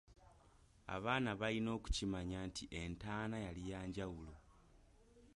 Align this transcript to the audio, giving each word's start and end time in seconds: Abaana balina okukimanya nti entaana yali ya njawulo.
Abaana 0.95 1.29
balina 1.41 1.69
okukimanya 1.77 2.39
nti 2.49 2.63
entaana 2.81 3.35
yali 3.45 3.63
ya 3.71 3.79
njawulo. 3.87 4.35